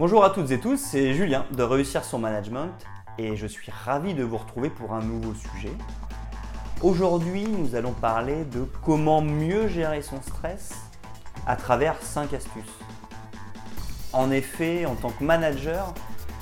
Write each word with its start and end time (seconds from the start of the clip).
Bonjour 0.00 0.24
à 0.24 0.30
toutes 0.30 0.50
et 0.50 0.58
tous, 0.58 0.78
c'est 0.78 1.12
Julien 1.12 1.44
de 1.52 1.62
Réussir 1.62 2.06
son 2.06 2.18
Management 2.18 2.70
et 3.18 3.36
je 3.36 3.46
suis 3.46 3.70
ravi 3.70 4.14
de 4.14 4.24
vous 4.24 4.38
retrouver 4.38 4.70
pour 4.70 4.94
un 4.94 5.02
nouveau 5.02 5.34
sujet. 5.34 5.74
Aujourd'hui, 6.80 7.46
nous 7.46 7.74
allons 7.74 7.92
parler 7.92 8.46
de 8.46 8.64
comment 8.82 9.20
mieux 9.20 9.68
gérer 9.68 10.00
son 10.00 10.22
stress 10.22 10.70
à 11.46 11.54
travers 11.54 12.00
5 12.00 12.32
astuces. 12.32 12.78
En 14.14 14.30
effet, 14.30 14.86
en 14.86 14.94
tant 14.94 15.10
que 15.10 15.22
manager, 15.22 15.92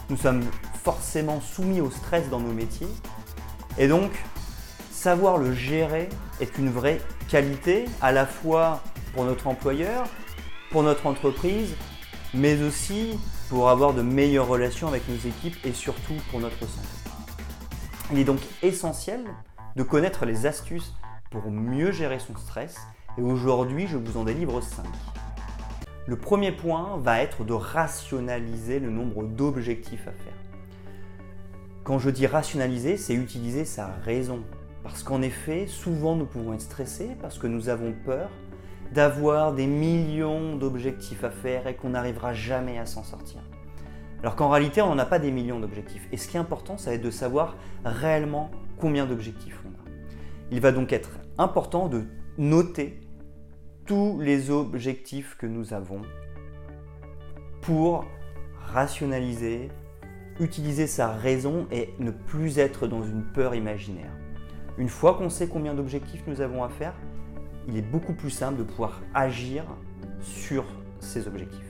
nous 0.09 0.17
sommes 0.17 0.45
forcément 0.85 1.41
soumis 1.41 1.81
au 1.81 1.91
stress 1.91 2.31
dans 2.31 2.39
nos 2.39 2.53
métiers 2.53 2.87
et 3.77 3.89
donc 3.89 4.13
savoir 4.93 5.37
le 5.37 5.53
gérer 5.53 6.09
est 6.41 6.59
une 6.59 6.71
vraie 6.71 7.01
qualité 7.29 7.87
à 8.01 8.13
la 8.13 8.25
fois 8.25 8.85
pour 9.15 9.25
notre 9.25 9.49
employeur, 9.49 10.07
pour 10.71 10.85
notre 10.85 11.07
entreprise, 11.07 11.75
mais 12.33 12.63
aussi 12.63 13.19
pour 13.49 13.71
avoir 13.71 13.95
de 13.95 14.03
meilleures 14.03 14.47
relations 14.47 14.89
avec 14.89 15.09
nos 15.09 15.17
équipes 15.17 15.57
et 15.65 15.73
surtout 15.73 16.15
pour 16.31 16.41
notre 16.41 16.59
santé. 16.59 16.89
Il 18.13 18.19
est 18.19 18.25
donc 18.25 18.41
essentiel 18.63 19.25
de 19.75 19.83
connaître 19.83 20.27
les 20.27 20.47
astuces 20.47 20.95
pour 21.31 21.51
mieux 21.51 21.91
gérer 21.91 22.19
son 22.19 22.37
stress 22.37 22.77
et 23.17 23.23
aujourd'hui 23.23 23.87
je 23.87 23.97
vous 23.97 24.19
en 24.19 24.25
délivre 24.25 24.61
5. 24.61 24.85
Le 26.07 26.17
premier 26.17 26.53
point 26.53 26.99
va 26.99 27.21
être 27.21 27.45
de 27.45 27.53
rationaliser 27.53 28.81
le 28.81 28.91
nombre 28.91 29.25
d'objectifs 29.25 30.09
à 30.09 30.13
faire. 30.13 30.33
Quand 31.85 31.99
je 31.99 32.11
dis 32.11 32.27
rationaliser, 32.27 32.97
c'est 32.99 33.15
utiliser 33.15 33.65
sa 33.65 33.87
raison. 34.05 34.43
Parce 34.83 35.03
qu'en 35.03 35.23
effet, 35.23 35.67
souvent 35.67 36.17
nous 36.17 36.27
pouvons 36.27 36.53
être 36.55 36.63
stressés 36.63 37.11
parce 37.21 37.39
que 37.39 37.47
nous 37.47 37.69
avons 37.69 37.95
peur 38.05 38.31
d'avoir 38.93 39.53
des 39.53 39.67
millions 39.67 40.57
d'objectifs 40.57 41.25
à 41.25 41.31
faire 41.31 41.67
et 41.67 41.75
qu'on 41.75 41.91
n'arrivera 41.91 42.33
jamais 42.33 42.79
à 42.79 42.87
s'en 42.87 43.03
sortir. 43.03 43.41
Alors 44.21 44.35
qu'en 44.35 44.49
réalité, 44.49 44.83
on 44.83 44.89
n'en 44.89 44.99
a 44.99 45.07
pas 45.07 45.19
des 45.19 45.31
millions 45.31 45.61
d'objectifs. 45.61 46.09
Et 46.11 46.17
ce 46.17 46.29
qui 46.29 46.37
est 46.37 46.41
important, 46.41 46.77
ça 46.77 46.91
va 46.91 46.97
être 46.97 47.03
de 47.03 47.11
savoir 47.11 47.57
réellement 47.85 48.51
combien 48.79 49.07
d'objectifs 49.07 49.61
on 49.65 49.69
a. 49.69 49.95
Il 50.51 50.61
va 50.61 50.73
donc 50.73 50.93
être 50.93 51.11
important 51.37 51.89
de 51.89 52.05
noter 52.37 53.01
tous 53.87 54.19
les 54.21 54.51
objectifs 54.51 55.37
que 55.37 55.47
nous 55.47 55.73
avons 55.73 56.03
pour 57.61 58.05
rationaliser, 58.67 59.71
utiliser 60.41 60.87
sa 60.87 61.13
raison 61.13 61.67
et 61.71 61.95
ne 61.99 62.11
plus 62.11 62.59
être 62.59 62.87
dans 62.87 63.03
une 63.03 63.25
peur 63.25 63.55
imaginaire. 63.55 64.11
Une 64.79 64.89
fois 64.89 65.15
qu'on 65.15 65.31
sait 65.31 65.49
combien 65.49 65.75
d'objectifs 65.75 66.23
nous 66.27 66.41
avons 66.41 66.63
à 66.65 66.69
faire, 66.69 66.95
il 67.69 67.77
est 67.77 67.83
beaucoup 67.83 68.15
plus 68.15 68.31
simple 68.31 68.59
de 68.59 68.63
pouvoir 68.63 69.01
agir 69.15 69.65
sur 70.23 70.65
ces 71.01 71.29
objectifs. 71.29 71.61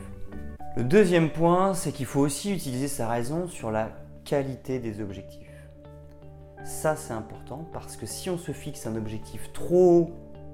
Le 0.77 0.85
deuxième 0.85 1.31
point, 1.31 1.75
c'est 1.75 1.91
qu'il 1.91 2.07
faut 2.07 2.21
aussi 2.21 2.55
utiliser 2.55 2.87
sa 2.87 3.09
raison 3.09 3.49
sur 3.49 3.73
la 3.73 3.91
qualité 4.25 4.79
des 4.79 5.01
objectifs. 5.01 5.49
Ça, 6.65 6.95
c'est 6.95 7.13
important 7.13 7.69
parce 7.73 7.97
que 7.97 8.07
si 8.07 8.31
on 8.31 8.39
se 8.39 8.53
fixe 8.53 8.87
un 8.87 8.95
objectif 8.95 9.53
trop 9.53 9.99
haut 9.99 10.11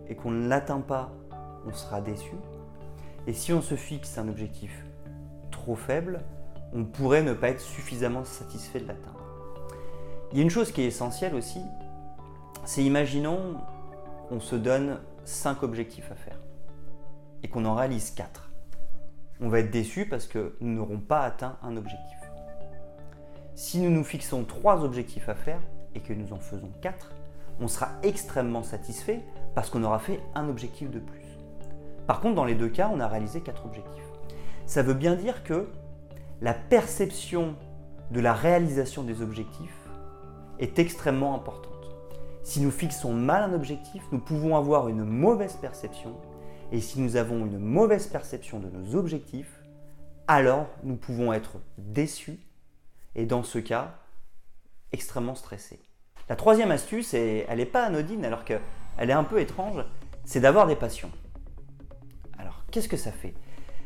et 0.09 0.15
qu'on 0.15 0.31
ne 0.31 0.49
l'atteint 0.49 0.81
pas, 0.81 1.13
on 1.67 1.73
sera 1.75 2.01
déçu. 2.01 2.33
Et 3.27 3.35
si 3.35 3.53
on 3.53 3.61
se 3.61 3.75
fixe 3.75 4.17
un 4.17 4.29
objectif 4.29 4.85
trop 5.51 5.77
faible, 5.77 6.23
on 6.73 6.85
pourrait 6.85 7.23
ne 7.23 7.35
pas 7.35 7.51
être 7.51 7.61
suffisamment 7.61 8.25
satisfait 8.25 8.81
de 8.81 8.89
l'atteindre. 8.89 9.21
Il 10.33 10.39
y 10.39 10.41
a 10.41 10.43
une 10.43 10.51
chose 10.51 10.73
qui 10.73 10.83
est 10.83 10.87
essentielle 10.87 11.35
aussi, 11.35 11.61
c'est 12.65 12.83
imaginons 12.83 13.57
on 14.31 14.41
se 14.41 14.57
donne 14.57 14.99
5 15.25 15.63
objectifs 15.63 16.11
à 16.11 16.15
faire 16.15 16.39
et 17.43 17.49
qu'on 17.49 17.65
en 17.65 17.75
réalise 17.75 18.11
4. 18.11 18.51
On 19.41 19.49
va 19.49 19.61
être 19.61 19.71
déçu 19.71 20.07
parce 20.07 20.27
que 20.27 20.57
nous 20.61 20.75
n'aurons 20.75 20.99
pas 20.99 21.23
atteint 21.23 21.57
un 21.63 21.77
objectif. 21.77 22.19
Si 23.55 23.79
nous 23.81 23.91
nous 23.91 24.05
fixons 24.05 24.45
3 24.45 24.85
objectifs 24.85 25.29
à 25.29 25.35
faire 25.35 25.61
et 25.95 26.01
que 26.01 26.13
nous 26.13 26.33
en 26.33 26.39
faisons 26.39 26.71
4, 26.81 27.13
on 27.61 27.69
sera 27.69 27.91
extrêmement 28.03 28.63
satisfait 28.63 29.21
parce 29.55 29.71
qu'on 29.71 29.85
aura 29.85 29.99
fait 29.99 30.21
un 30.35 30.49
objectif 30.49 30.91
de 30.91 30.99
plus. 30.99 31.25
Par 32.07 32.21
contre, 32.21 32.35
dans 32.35 32.45
les 32.45 32.55
deux 32.55 32.69
cas, 32.69 32.91
on 32.93 33.01
a 33.01 33.09
réalisé 33.09 33.41
4 33.41 33.67
objectifs. 33.67 34.05
Ça 34.67 34.83
veut 34.83 34.95
bien 34.95 35.15
dire 35.15 35.45
que 35.45 35.69
la 36.41 36.55
perception 36.55 37.55
de 38.11 38.21
la 38.21 38.33
réalisation 38.33 39.03
des 39.03 39.23
objectifs 39.23 39.89
est 40.59 40.79
extrêmement 40.79 41.35
importante. 41.35 41.74
Si 42.45 42.61
nous 42.61 42.71
fixons 42.71 43.15
mal 43.15 43.43
un 43.43 43.55
objectif, 43.55 44.03
nous 44.13 44.19
pouvons 44.19 44.55
avoir 44.55 44.89
une 44.89 45.03
mauvaise 45.03 45.55
perception. 45.55 46.15
Et 46.73 46.81
si 46.83 47.01
nous 47.01 47.17
avons 47.17 47.47
une 47.47 47.59
mauvaise 47.59 48.07
perception 48.07 48.61
de 48.61 48.69
nos 48.69 48.97
objectifs, 48.97 49.63
alors 50.29 50.69
nous 50.83 50.97
pouvons 50.97 51.33
être 51.33 51.57
déçus 51.79 52.39
et 53.15 53.25
dans 53.25 53.43
ce 53.43 53.59
cas, 53.59 53.95
extrêmement 54.93 55.35
stressés. 55.35 55.81
La 56.29 56.37
troisième 56.37 56.71
astuce, 56.71 57.15
et 57.15 57.47
elle 57.49 57.59
n'est 57.59 57.67
pas 57.67 57.87
anodine 57.87 58.27
alors 58.27 58.45
qu'elle 58.45 58.61
est 58.99 59.13
un 59.13 59.25
peu 59.25 59.41
étrange, 59.41 59.83
c'est 60.25 60.41
d'avoir 60.41 60.67
des 60.67 60.77
passions. 60.77 61.11
Alors, 62.39 62.63
qu'est-ce 62.71 62.89
que 62.89 62.99
ça 62.99 63.13
fait? 63.13 63.35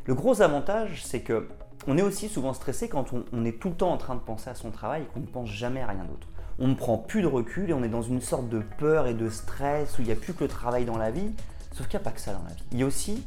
Le 0.04 0.14
gros 0.14 0.42
avantage, 0.42 1.04
c'est 1.04 1.20
que 1.20 1.48
on 1.86 1.96
est 1.96 2.02
aussi 2.02 2.28
souvent 2.28 2.54
stressé 2.54 2.88
quand 2.88 3.12
on, 3.12 3.24
on, 3.32 3.44
est 3.44 3.60
tout 3.60 3.68
le 3.68 3.76
temps 3.76 3.92
en 3.92 3.98
train 3.98 4.16
de 4.16 4.20
penser 4.20 4.50
à 4.50 4.54
son 4.56 4.72
travail 4.72 5.02
et 5.02 5.06
qu'on 5.06 5.20
ne 5.20 5.26
pense 5.26 5.48
jamais 5.48 5.80
à 5.80 5.86
rien 5.86 6.04
d'autre 6.04 6.28
on 6.58 6.68
ne 6.68 6.74
prend 6.74 6.98
plus 6.98 7.22
de 7.22 7.26
recul 7.26 7.70
et 7.70 7.72
on 7.72 7.84
est 7.84 7.88
dans 7.88 8.02
une 8.02 8.20
sorte 8.20 8.48
de 8.48 8.62
peur 8.78 9.06
et 9.06 9.14
de 9.14 9.30
stress 9.30 9.98
où 9.98 10.02
il 10.02 10.06
n'y 10.06 10.12
a 10.12 10.16
plus 10.16 10.34
que 10.34 10.44
le 10.44 10.48
travail 10.48 10.84
dans 10.84 10.98
la 10.98 11.10
vie. 11.10 11.30
Sauf 11.72 11.86
qu'il 11.86 11.98
n'y 11.98 12.02
a 12.02 12.04
pas 12.04 12.10
que 12.10 12.20
ça 12.20 12.32
dans 12.32 12.42
la 12.42 12.54
vie. 12.54 12.64
Il 12.72 12.78
y 12.78 12.82
a 12.82 12.86
aussi, 12.86 13.22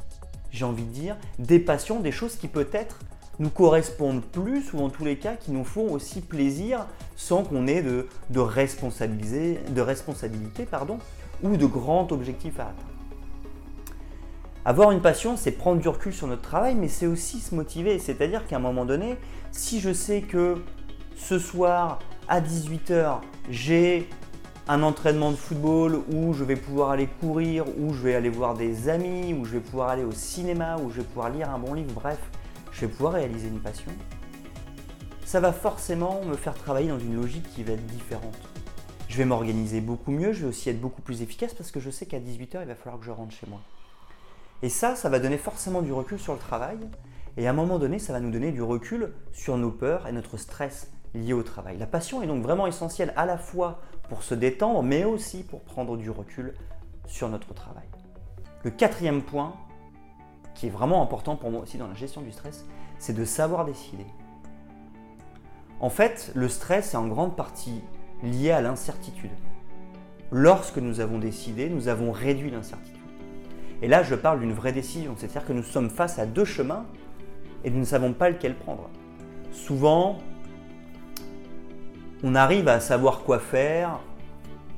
j'ai 0.52 0.66
envie 0.66 0.84
de 0.84 0.92
dire, 0.92 1.16
des 1.40 1.60
passions, 1.60 2.02
des 2.02 2.12
choses 2.12 2.36
qui 2.36 2.48
peut-être 2.48 3.00
nous 3.40 3.50
correspondent 3.50 4.24
plus 4.24 4.74
ou 4.74 4.80
en 4.80 4.90
tous 4.90 5.06
les 5.06 5.18
cas 5.18 5.36
qui 5.36 5.52
nous 5.52 5.64
font 5.64 5.92
aussi 5.92 6.22
plaisir 6.22 6.86
sans 7.16 7.44
qu'on 7.44 7.68
ait 7.68 7.82
de, 7.82 8.08
de, 8.30 8.40
de 8.40 9.82
responsabilité 9.82 10.66
pardon, 10.66 11.00
ou 11.42 11.56
de 11.56 11.66
grands 11.66 12.08
objectifs 12.12 12.60
à 12.60 12.64
atteindre. 12.64 12.92
Avoir 14.64 14.92
une 14.92 15.02
passion, 15.02 15.38
c'est 15.38 15.52
prendre 15.52 15.82
du 15.82 15.88
recul 15.88 16.14
sur 16.14 16.28
notre 16.28 16.44
travail, 16.44 16.76
mais 16.76 16.88
c'est 16.88 17.08
aussi 17.08 17.40
se 17.40 17.56
motiver. 17.56 17.98
C'est-à-dire 17.98 18.46
qu'à 18.46 18.58
un 18.58 18.60
moment 18.60 18.86
donné, 18.86 19.18
si 19.52 19.80
je 19.80 19.92
sais 19.92 20.22
que 20.22 20.58
ce 21.16 21.40
soir, 21.40 21.98
à 22.32 22.40
18h, 22.40 23.20
j'ai 23.50 24.08
un 24.70 24.84
entraînement 24.84 25.32
de 25.32 25.36
football 25.36 26.02
où 26.14 26.32
je 26.32 26.46
vais 26.46 26.56
pouvoir 26.56 26.92
aller 26.92 27.08
courir, 27.20 27.66
où 27.78 27.94
je 27.94 28.04
vais 28.04 28.16
aller 28.16 28.30
voir 28.30 28.54
des 28.54 28.88
amis, 28.88 29.34
où 29.34 29.44
je 29.44 29.52
vais 29.52 29.60
pouvoir 29.60 29.90
aller 29.90 30.06
au 30.06 30.14
cinéma, 30.14 30.78
où 30.78 30.90
je 30.90 31.02
vais 31.02 31.04
pouvoir 31.04 31.30
lire 31.30 31.50
un 31.50 31.60
bon 31.60 31.74
livre, 31.74 31.92
bref, 31.92 32.20
je 32.72 32.86
vais 32.86 32.88
pouvoir 32.88 33.16
réaliser 33.16 33.50
une 33.50 33.60
passion, 33.60 33.92
ça 35.26 35.42
va 35.42 35.52
forcément 35.52 36.22
me 36.24 36.38
faire 36.38 36.54
travailler 36.54 36.88
dans 36.88 37.00
une 37.00 37.18
logique 37.18 37.50
qui 37.54 37.64
va 37.64 37.74
être 37.74 37.86
différente. 37.86 38.38
Je 39.10 39.18
vais 39.18 39.26
m'organiser 39.26 39.82
beaucoup 39.82 40.12
mieux, 40.12 40.32
je 40.32 40.44
vais 40.44 40.48
aussi 40.48 40.70
être 40.70 40.80
beaucoup 40.80 41.02
plus 41.02 41.22
efficace 41.22 41.54
parce 41.54 41.70
que 41.70 41.82
je 41.82 41.90
sais 41.90 42.06
qu'à 42.06 42.22
18h, 42.22 42.60
il 42.62 42.68
va 42.68 42.76
falloir 42.76 42.98
que 42.98 43.06
je 43.06 43.12
rentre 43.12 43.36
chez 43.36 43.48
moi. 43.50 43.60
Et 44.62 44.70
ça, 44.70 44.96
ça 44.96 45.10
va 45.10 45.20
donner 45.20 45.38
forcément 45.38 45.82
du 45.82 45.92
recul 45.92 46.18
sur 46.18 46.32
le 46.32 46.40
travail. 46.40 46.78
Et 47.36 47.46
à 47.46 47.50
un 47.50 47.54
moment 47.54 47.78
donné, 47.78 48.00
ça 48.00 48.14
va 48.14 48.22
nous 48.22 48.32
donner 48.32 48.54
du 48.54 48.62
recul 48.62 49.12
sur 49.34 49.58
nos 49.58 49.72
peurs 49.72 50.08
et 50.08 50.14
notre 50.14 50.38
stress 50.38 50.90
lié 51.14 51.34
au 51.34 51.44
travail. 51.44 51.78
La 51.78 51.88
passion 51.88 52.22
est 52.22 52.28
donc 52.28 52.44
vraiment 52.44 52.68
essentielle 52.68 53.14
à 53.16 53.26
la 53.26 53.38
fois 53.38 53.82
pour 54.10 54.24
se 54.24 54.34
détendre, 54.34 54.84
mais 54.84 55.04
aussi 55.04 55.44
pour 55.44 55.62
prendre 55.62 55.98
du 55.98 56.10
recul 56.10 56.54
sur 57.06 57.30
notre 57.30 57.54
travail. 57.54 57.88
Le 58.64 58.72
quatrième 58.72 59.22
point, 59.22 59.56
qui 60.54 60.68
est 60.68 60.70
vraiment 60.70 61.02
important 61.02 61.36
pour 61.36 61.52
moi 61.52 61.62
aussi 61.62 61.78
dans 61.78 61.88
la 61.88 61.94
gestion 61.94 62.22
du 62.22 62.32
stress, 62.32 62.66
c'est 63.00 63.14
de 63.14 63.26
savoir 63.26 63.66
décider. 63.66 64.06
En 65.80 65.90
fait, 65.90 66.32
le 66.36 66.48
stress 66.48 66.94
est 66.94 66.98
en 66.98 67.08
grande 67.08 67.36
partie 67.36 67.82
lié 68.22 68.52
à 68.52 68.62
l'incertitude. 68.62 69.32
Lorsque 70.32 70.78
nous 70.78 71.00
avons 71.00 71.18
décidé, 71.18 71.70
nous 71.70 71.88
avons 71.88 72.12
réduit 72.12 72.52
l'incertitude. 72.52 73.02
Et 73.82 73.88
là, 73.88 74.04
je 74.04 74.14
parle 74.14 74.40
d'une 74.40 74.54
vraie 74.54 74.74
décision, 74.74 75.16
c'est-à-dire 75.18 75.44
que 75.44 75.54
nous 75.54 75.64
sommes 75.64 75.90
face 75.90 76.20
à 76.20 76.28
deux 76.28 76.46
chemins 76.46 76.86
et 77.64 77.72
nous 77.72 77.80
ne 77.80 77.86
savons 77.86 78.14
pas 78.14 78.30
lequel 78.30 78.56
prendre. 78.56 78.90
Souvent, 79.52 80.20
on 82.24 82.36
arrive 82.36 82.68
à 82.68 82.80
savoir 82.80 83.22
quoi 83.24 83.40
faire 83.40 84.00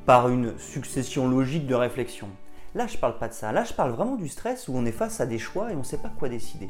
par 0.06 0.28
une 0.28 0.58
succession 0.58 1.28
logique 1.28 1.66
de 1.66 1.74
réflexions. 1.74 2.30
Là, 2.74 2.86
je 2.86 2.94
ne 2.94 3.00
parle 3.00 3.18
pas 3.18 3.28
de 3.28 3.34
ça. 3.34 3.52
Là, 3.52 3.64
je 3.64 3.72
parle 3.72 3.92
vraiment 3.92 4.16
du 4.16 4.28
stress 4.28 4.68
où 4.68 4.72
on 4.74 4.84
est 4.84 4.92
face 4.92 5.20
à 5.20 5.26
des 5.26 5.38
choix 5.38 5.70
et 5.70 5.74
on 5.74 5.78
ne 5.78 5.84
sait 5.84 5.98
pas 5.98 6.10
quoi 6.18 6.28
décider. 6.28 6.68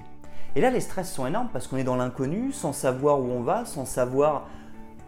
Et 0.56 0.60
là, 0.60 0.70
les 0.70 0.80
stress 0.80 1.12
sont 1.12 1.26
énormes 1.26 1.48
parce 1.52 1.66
qu'on 1.66 1.76
est 1.76 1.84
dans 1.84 1.96
l'inconnu, 1.96 2.52
sans 2.52 2.72
savoir 2.72 3.20
où 3.20 3.30
on 3.30 3.42
va, 3.42 3.64
sans 3.64 3.84
savoir 3.84 4.46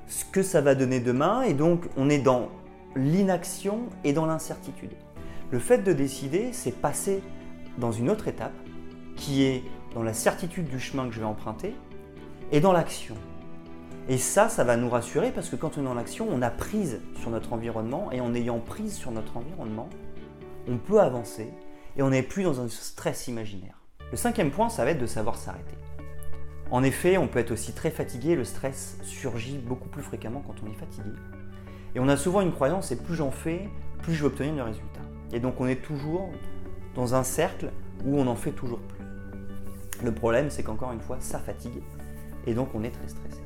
ce 0.07 0.25
que 0.25 0.43
ça 0.43 0.61
va 0.61 0.75
donner 0.75 1.01
demain. 1.01 1.43
Et 1.43 1.53
donc, 1.53 1.87
on 1.97 2.09
est 2.09 2.19
dans 2.19 2.49
l'inaction 2.95 3.81
et 4.05 4.13
dans 4.13 4.27
l'incertitude. 4.27 4.93
Le 5.51 5.59
fait 5.59 5.79
de 5.79 5.93
décider, 5.93 6.53
c'est 6.53 6.73
passer 6.73 7.23
dans 7.79 7.93
une 7.93 8.09
autre 8.09 8.27
étape 8.29 8.55
qui 9.17 9.45
est 9.45 9.63
dans 9.95 10.03
la 10.03 10.15
certitude 10.15 10.69
du 10.69 10.81
chemin 10.81 11.07
que 11.07 11.15
je 11.15 11.21
vais 11.21 11.27
emprunter 11.27 11.75
et 12.53 12.61
dans 12.61 12.73
l'action. 12.73 13.15
Et 14.09 14.19
ça, 14.19 14.49
ça 14.49 14.63
va 14.63 14.77
nous 14.77 14.89
rassurer 14.89 15.33
parce 15.33 15.49
que 15.49 15.57
quand 15.57 15.79
on 15.79 15.85
est 15.85 15.89
en 15.89 15.97
action, 15.97 16.29
on 16.31 16.41
a 16.41 16.51
prise 16.51 17.01
sur 17.21 17.31
notre 17.31 17.53
environnement 17.53 18.13
et 18.13 18.21
en 18.21 18.35
ayant 18.35 18.61
prise 18.61 18.95
sur 18.95 19.11
notre 19.11 19.37
environnement, 19.37 19.89
on 20.69 20.79
peut 20.79 21.01
avancer 21.01 21.53
et 21.97 22.03
on 22.03 22.11
n'est 22.11 22.23
plus 22.23 22.45
dans 22.45 22.61
un 22.61 22.69
stress 22.69 23.27
imaginaire. 23.27 23.81
Le 24.13 24.17
cinquième 24.17 24.53
point, 24.53 24.69
ça 24.69 24.85
va 24.85 24.93
être 24.93 25.01
de 25.01 25.07
savoir 25.07 25.37
s'arrêter. 25.37 25.77
En 26.71 26.85
effet, 26.85 27.17
on 27.17 27.27
peut 27.27 27.41
être 27.41 27.51
aussi 27.51 27.73
très 27.73 27.91
fatigué, 27.91 28.37
le 28.37 28.45
stress 28.45 28.99
surgit 29.03 29.59
beaucoup 29.59 29.89
plus 29.89 30.03
fréquemment 30.03 30.43
quand 30.47 30.55
on 30.65 30.71
est 30.71 30.79
fatigué. 30.79 31.11
Et 31.97 32.01
on 32.01 32.09
a 32.09 32.17
souvent 32.17 32.43
une 32.43 32.53
croyance, 32.53 32.89
c'est 32.89 33.03
plus 33.03 33.17
j'en 33.17 33.33
fais, 33.33 33.69
plus 34.03 34.15
je 34.15 34.21
vais 34.21 34.27
obtenir 34.27 34.55
le 34.55 34.63
résultat. 34.63 35.01
Et 35.33 35.41
donc 35.41 35.61
on 35.61 35.67
est 35.67 35.83
toujours 35.83 36.31
dans 36.95 37.15
un 37.15 37.25
cercle 37.25 37.73
où 38.05 38.19
on 38.19 38.27
en 38.29 38.37
fait 38.37 38.53
toujours 38.53 38.81
plus. 38.81 39.05
Le 40.05 40.13
problème, 40.13 40.51
c'est 40.51 40.63
qu'encore 40.63 40.93
une 40.93 41.01
fois, 41.01 41.17
ça 41.21 41.39
fatigue. 41.39 41.83
Et 42.47 42.55
donc 42.55 42.69
on 42.75 42.85
est 42.85 42.91
très 42.91 43.09
stressé. 43.09 43.46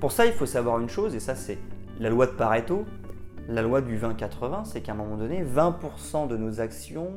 Pour 0.00 0.12
ça, 0.12 0.26
il 0.26 0.32
faut 0.32 0.46
savoir 0.46 0.80
une 0.80 0.88
chose, 0.88 1.14
et 1.14 1.20
ça 1.20 1.34
c'est 1.34 1.58
la 1.98 2.10
loi 2.10 2.26
de 2.26 2.32
Pareto, 2.32 2.84
la 3.48 3.62
loi 3.62 3.80
du 3.80 3.98
20-80, 3.98 4.64
c'est 4.64 4.80
qu'à 4.80 4.92
un 4.92 4.96
moment 4.96 5.16
donné, 5.16 5.44
20% 5.44 6.28
de 6.28 6.36
nos 6.36 6.60
actions 6.60 7.12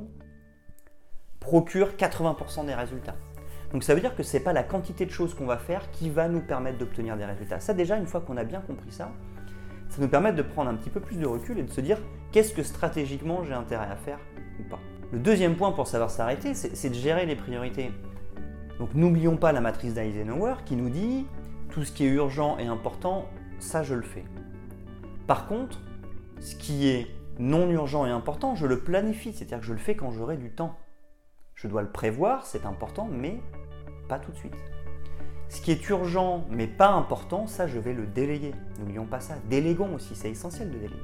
procurent 1.39 1.91
80% 1.97 2.65
des 2.65 2.73
résultats. 2.73 3.15
Donc 3.71 3.83
ça 3.83 3.93
veut 3.93 4.01
dire 4.01 4.15
que 4.15 4.23
ce 4.23 4.37
n'est 4.37 4.43
pas 4.43 4.53
la 4.53 4.63
quantité 4.63 5.05
de 5.05 5.11
choses 5.11 5.33
qu'on 5.33 5.45
va 5.45 5.57
faire 5.57 5.89
qui 5.91 6.09
va 6.09 6.27
nous 6.27 6.41
permettre 6.41 6.77
d'obtenir 6.77 7.17
des 7.17 7.25
résultats. 7.25 7.59
Ça 7.59 7.73
déjà, 7.73 7.97
une 7.97 8.07
fois 8.07 8.21
qu'on 8.21 8.37
a 8.37 8.43
bien 8.43 8.61
compris 8.61 8.91
ça, 8.91 9.11
ça 9.89 10.01
nous 10.01 10.07
permet 10.07 10.33
de 10.33 10.41
prendre 10.41 10.69
un 10.69 10.75
petit 10.75 10.89
peu 10.89 10.99
plus 10.99 11.17
de 11.17 11.25
recul 11.25 11.59
et 11.59 11.63
de 11.63 11.71
se 11.71 11.81
dire 11.81 11.97
qu'est-ce 12.31 12.53
que 12.53 12.63
stratégiquement 12.63 13.43
j'ai 13.43 13.53
intérêt 13.53 13.87
à 13.89 13.95
faire 13.95 14.19
ou 14.59 14.63
pas. 14.69 14.79
Le 15.11 15.19
deuxième 15.19 15.55
point 15.55 15.71
pour 15.71 15.87
savoir 15.87 16.11
s'arrêter, 16.11 16.53
c'est 16.53 16.89
de 16.89 16.95
gérer 16.95 17.25
les 17.25 17.35
priorités. 17.35 17.91
Donc 18.79 18.93
n'oublions 18.93 19.37
pas 19.37 19.51
la 19.53 19.61
matrice 19.61 19.93
d'Eisenhower 19.93 20.55
qui 20.65 20.75
nous 20.75 20.89
dit 20.89 21.25
tout 21.69 21.83
ce 21.83 21.91
qui 21.91 22.05
est 22.05 22.09
urgent 22.09 22.57
et 22.57 22.67
important, 22.67 23.25
ça 23.59 23.83
je 23.83 23.93
le 23.93 24.01
fais. 24.01 24.23
Par 25.25 25.47
contre, 25.47 25.79
ce 26.39 26.55
qui 26.55 26.87
est 26.87 27.07
non 27.39 27.69
urgent 27.69 28.05
et 28.05 28.09
important, 28.09 28.55
je 28.55 28.65
le 28.65 28.79
planifie, 28.79 29.33
c'est-à-dire 29.33 29.59
que 29.59 29.65
je 29.65 29.73
le 29.73 29.79
fais 29.79 29.95
quand 29.95 30.11
j'aurai 30.11 30.37
du 30.37 30.51
temps. 30.51 30.77
Je 31.55 31.67
dois 31.67 31.81
le 31.81 31.89
prévoir, 31.89 32.45
c'est 32.45 32.65
important, 32.65 33.07
mais 33.11 33.39
pas 34.07 34.19
tout 34.19 34.31
de 34.31 34.37
suite. 34.37 34.55
Ce 35.49 35.61
qui 35.61 35.71
est 35.71 35.89
urgent 35.89 36.45
mais 36.49 36.67
pas 36.67 36.89
important, 36.89 37.47
ça 37.47 37.67
je 37.67 37.79
vais 37.79 37.93
le 37.93 38.05
déléguer. 38.05 38.53
N'oublions 38.79 39.05
pas 39.05 39.19
ça. 39.19 39.35
Délégons 39.49 39.95
aussi, 39.95 40.15
c'est 40.15 40.29
essentiel 40.29 40.69
de 40.69 40.77
déléguer. 40.77 40.95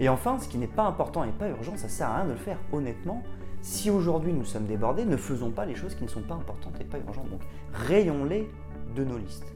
Et 0.00 0.08
enfin, 0.08 0.38
ce 0.38 0.48
qui 0.48 0.58
n'est 0.58 0.66
pas 0.66 0.84
important 0.84 1.24
et 1.24 1.32
pas 1.32 1.48
urgent, 1.48 1.76
ça 1.76 1.88
sert 1.88 2.08
à 2.08 2.16
rien 2.16 2.26
de 2.26 2.32
le 2.32 2.36
faire. 2.36 2.58
Honnêtement, 2.72 3.22
si 3.62 3.90
aujourd'hui 3.90 4.32
nous 4.32 4.44
sommes 4.44 4.66
débordés, 4.66 5.04
ne 5.04 5.16
faisons 5.16 5.50
pas 5.50 5.66
les 5.66 5.74
choses 5.74 5.94
qui 5.94 6.04
ne 6.04 6.08
sont 6.08 6.22
pas 6.22 6.34
importantes 6.34 6.80
et 6.80 6.84
pas 6.84 6.98
urgentes. 6.98 7.30
Donc 7.30 7.40
rayons-les 7.72 8.48
nos 9.04 9.18
listes. 9.18 9.52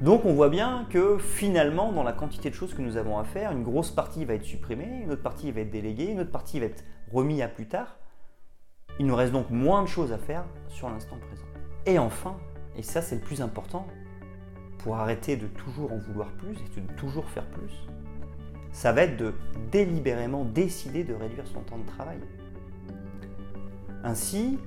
Donc 0.00 0.26
on 0.26 0.34
voit 0.34 0.50
bien 0.50 0.86
que 0.90 1.16
finalement, 1.16 1.90
dans 1.90 2.02
la 2.02 2.12
quantité 2.12 2.50
de 2.50 2.54
choses 2.54 2.74
que 2.74 2.82
nous 2.82 2.98
avons 2.98 3.18
à 3.18 3.24
faire, 3.24 3.52
une 3.52 3.62
grosse 3.62 3.90
partie 3.90 4.24
va 4.26 4.34
être 4.34 4.44
supprimée, 4.44 5.00
une 5.02 5.10
autre 5.10 5.22
partie 5.22 5.50
va 5.52 5.62
être 5.62 5.70
déléguée, 5.70 6.10
une 6.10 6.20
autre 6.20 6.30
partie 6.30 6.60
va 6.60 6.66
être 6.66 6.84
remise 7.10 7.40
à 7.40 7.48
plus 7.48 7.66
tard. 7.66 7.98
Il 8.98 9.06
nous 9.06 9.14
reste 9.14 9.32
donc 9.32 9.50
moins 9.50 9.82
de 9.82 9.88
choses 9.88 10.12
à 10.12 10.18
faire 10.18 10.44
sur 10.68 10.90
l'instant 10.90 11.16
présent. 11.16 11.46
Et 11.86 11.98
enfin, 11.98 12.36
et 12.76 12.82
ça 12.82 13.00
c'est 13.00 13.14
le 13.14 13.22
plus 13.22 13.40
important, 13.40 13.86
pour 14.78 14.96
arrêter 14.96 15.36
de 15.36 15.46
toujours 15.46 15.92
en 15.92 15.98
vouloir 15.98 16.30
plus 16.32 16.56
et 16.76 16.80
de 16.80 16.92
toujours 16.92 17.28
faire 17.30 17.46
plus, 17.46 17.72
ça 18.72 18.92
va 18.92 19.02
être 19.02 19.16
de 19.16 19.34
délibérément 19.72 20.44
décider 20.44 21.04
de 21.04 21.14
réduire 21.14 21.46
son 21.46 21.60
temps 21.60 21.78
de 21.78 21.86
travail. 21.86 22.18
Ainsi, 24.04 24.58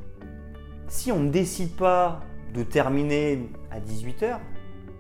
si 0.88 1.12
on 1.12 1.20
ne 1.20 1.30
décide 1.30 1.76
pas 1.76 2.22
de 2.54 2.64
terminer 2.64 3.50
à 3.72 3.80
18h, 3.80 4.38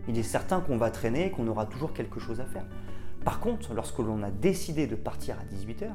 il 0.07 0.17
est 0.17 0.23
certain 0.23 0.61
qu'on 0.61 0.77
va 0.77 0.91
traîner 0.91 1.27
et 1.27 1.31
qu'on 1.31 1.47
aura 1.47 1.65
toujours 1.65 1.93
quelque 1.93 2.19
chose 2.19 2.39
à 2.39 2.45
faire. 2.45 2.65
Par 3.23 3.39
contre, 3.39 3.73
lorsque 3.73 3.99
l'on 3.99 4.23
a 4.23 4.31
décidé 4.31 4.87
de 4.87 4.95
partir 4.95 5.35
à 5.39 5.55
18h, 5.55 5.89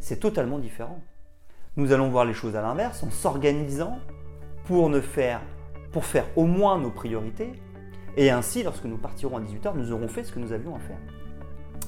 c'est 0.00 0.20
totalement 0.20 0.58
différent. 0.58 1.00
Nous 1.76 1.92
allons 1.92 2.08
voir 2.08 2.24
les 2.24 2.34
choses 2.34 2.56
à 2.56 2.62
l'inverse 2.62 3.02
en 3.02 3.10
s'organisant 3.10 3.98
pour, 4.64 4.88
ne 4.88 5.00
faire, 5.00 5.42
pour 5.92 6.04
faire 6.04 6.26
au 6.36 6.44
moins 6.44 6.78
nos 6.78 6.90
priorités. 6.90 7.52
Et 8.16 8.30
ainsi, 8.30 8.62
lorsque 8.62 8.84
nous 8.84 8.96
partirons 8.96 9.36
à 9.36 9.40
18h, 9.40 9.76
nous 9.76 9.92
aurons 9.92 10.08
fait 10.08 10.24
ce 10.24 10.32
que 10.32 10.38
nous 10.38 10.52
avions 10.52 10.74
à 10.74 10.78
faire. 10.78 10.98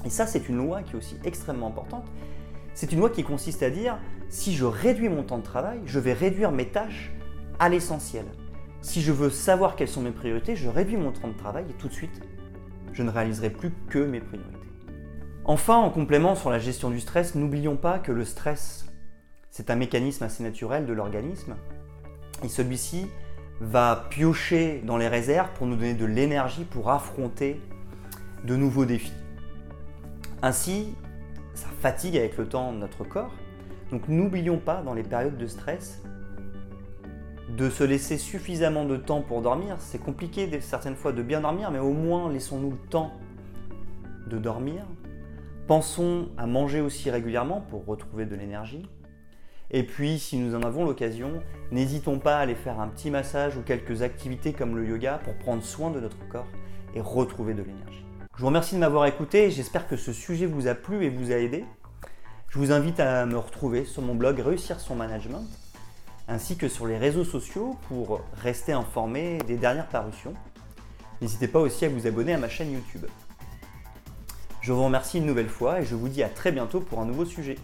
Et 0.05 0.09
ça, 0.09 0.27
c'est 0.27 0.47
une 0.47 0.57
loi 0.57 0.83
qui 0.83 0.93
est 0.93 0.97
aussi 0.97 1.17
extrêmement 1.23 1.67
importante. 1.67 2.05
C'est 2.73 2.91
une 2.91 2.99
loi 2.99 3.09
qui 3.09 3.23
consiste 3.23 3.63
à 3.63 3.69
dire, 3.69 3.97
si 4.29 4.53
je 4.53 4.63
réduis 4.63 5.09
mon 5.09 5.23
temps 5.23 5.39
de 5.39 5.43
travail, 5.43 5.79
je 5.85 5.99
vais 5.99 6.13
réduire 6.13 6.51
mes 6.51 6.67
tâches 6.67 7.11
à 7.57 7.67
l'essentiel. 7.67 8.25
Si 8.81 9.01
je 9.01 9.11
veux 9.11 9.29
savoir 9.29 9.75
quelles 9.75 9.89
sont 9.89 10.01
mes 10.01 10.11
priorités, 10.11 10.55
je 10.55 10.69
réduis 10.69 10.97
mon 10.97 11.11
temps 11.11 11.27
de 11.27 11.33
travail 11.33 11.65
et 11.69 11.73
tout 11.73 11.87
de 11.87 11.93
suite, 11.93 12.21
je 12.93 13.03
ne 13.03 13.09
réaliserai 13.09 13.49
plus 13.49 13.71
que 13.89 13.99
mes 13.99 14.21
priorités. 14.21 14.57
Enfin, 15.45 15.77
en 15.77 15.89
complément 15.89 16.35
sur 16.35 16.49
la 16.49 16.59
gestion 16.59 16.89
du 16.89 16.99
stress, 16.99 17.35
n'oublions 17.35 17.75
pas 17.75 17.99
que 17.99 18.11
le 18.11 18.23
stress, 18.23 18.85
c'est 19.51 19.69
un 19.69 19.75
mécanisme 19.75 20.23
assez 20.23 20.43
naturel 20.43 20.85
de 20.85 20.93
l'organisme 20.93 21.55
et 22.43 22.47
celui-ci 22.47 23.07
va 23.59 24.07
piocher 24.09 24.81
dans 24.85 24.95
les 24.95 25.07
réserves 25.07 25.49
pour 25.55 25.67
nous 25.67 25.75
donner 25.75 25.93
de 25.93 26.05
l'énergie 26.05 26.63
pour 26.63 26.89
affronter 26.89 27.59
de 28.45 28.55
nouveaux 28.55 28.85
défis. 28.85 29.13
Ainsi, 30.41 30.95
ça 31.53 31.67
fatigue 31.81 32.15
avec 32.15 32.37
le 32.37 32.47
temps 32.47 32.71
notre 32.71 33.03
corps. 33.03 33.33
Donc 33.91 34.07
n'oublions 34.07 34.57
pas 34.57 34.81
dans 34.81 34.93
les 34.93 35.03
périodes 35.03 35.37
de 35.37 35.47
stress 35.47 36.01
de 37.59 37.69
se 37.69 37.83
laisser 37.83 38.17
suffisamment 38.17 38.85
de 38.85 38.95
temps 38.95 39.21
pour 39.21 39.41
dormir. 39.41 39.75
C'est 39.79 40.01
compliqué 40.01 40.49
certaines 40.61 40.95
fois 40.95 41.11
de 41.11 41.21
bien 41.21 41.41
dormir, 41.41 41.71
mais 41.71 41.79
au 41.79 41.91
moins 41.91 42.31
laissons-nous 42.31 42.71
le 42.71 42.89
temps 42.89 43.11
de 44.27 44.37
dormir. 44.37 44.85
Pensons 45.67 46.29
à 46.37 46.47
manger 46.47 46.79
aussi 46.79 47.11
régulièrement 47.11 47.59
pour 47.59 47.85
retrouver 47.85 48.25
de 48.25 48.33
l'énergie. 48.33 48.87
Et 49.71 49.83
puis, 49.83 50.19
si 50.19 50.37
nous 50.37 50.55
en 50.55 50.63
avons 50.63 50.85
l'occasion, 50.85 51.43
n'hésitons 51.71 52.17
pas 52.17 52.37
à 52.37 52.39
aller 52.39 52.55
faire 52.55 52.79
un 52.79 52.87
petit 52.87 53.11
massage 53.11 53.57
ou 53.57 53.61
quelques 53.61 54.03
activités 54.03 54.53
comme 54.53 54.77
le 54.77 54.87
yoga 54.87 55.19
pour 55.25 55.35
prendre 55.35 55.61
soin 55.61 55.91
de 55.91 55.99
notre 55.99 56.25
corps 56.29 56.47
et 56.95 57.01
retrouver 57.01 57.53
de 57.53 57.61
l'énergie. 57.61 58.05
Je 58.35 58.41
vous 58.41 58.47
remercie 58.47 58.75
de 58.75 58.79
m'avoir 58.79 59.05
écouté, 59.05 59.51
j'espère 59.51 59.85
que 59.85 59.97
ce 59.97 60.13
sujet 60.13 60.45
vous 60.45 60.67
a 60.67 60.75
plu 60.75 61.03
et 61.03 61.09
vous 61.09 61.33
a 61.33 61.35
aidé. 61.35 61.65
Je 62.47 62.57
vous 62.57 62.71
invite 62.71 63.01
à 63.01 63.25
me 63.25 63.37
retrouver 63.37 63.83
sur 63.83 64.01
mon 64.01 64.15
blog 64.15 64.39
Réussir 64.39 64.79
son 64.79 64.95
management, 64.95 65.45
ainsi 66.29 66.55
que 66.55 66.69
sur 66.69 66.85
les 66.85 66.97
réseaux 66.97 67.25
sociaux 67.25 67.75
pour 67.87 68.21
rester 68.41 68.71
informé 68.71 69.39
des 69.47 69.57
dernières 69.57 69.87
parutions. 69.87 70.33
N'hésitez 71.21 71.47
pas 71.47 71.59
aussi 71.59 71.85
à 71.85 71.89
vous 71.89 72.05
abonner 72.07 72.33
à 72.33 72.37
ma 72.37 72.47
chaîne 72.47 72.71
YouTube. 72.71 73.05
Je 74.61 74.71
vous 74.71 74.83
remercie 74.83 75.17
une 75.17 75.25
nouvelle 75.25 75.49
fois 75.49 75.81
et 75.81 75.85
je 75.85 75.95
vous 75.95 76.07
dis 76.07 76.21
à 76.21 76.29
très 76.29 76.51
bientôt 76.51 76.79
pour 76.81 76.99
un 76.99 77.05
nouveau 77.05 77.25
sujet. 77.25 77.57